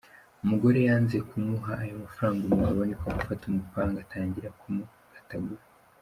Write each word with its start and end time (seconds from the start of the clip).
Umugore 0.43 0.79
yanze 0.87 1.17
kumuha 1.29 1.71
ayo 1.83 1.93
mafaranga 2.03 2.41
umugabo 2.43 2.79
niko 2.85 3.07
gufata 3.17 3.43
umupanga 3.45 3.97
atangira 4.05 4.49
mu 4.59 4.65
mukatagura. 4.75 5.63